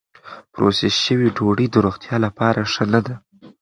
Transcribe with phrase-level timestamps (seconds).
[0.53, 3.15] پروسس شوې ډوډۍ د روغتیا لپاره ښه نه ده.